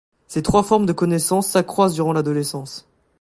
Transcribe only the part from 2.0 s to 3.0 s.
l'adolescence.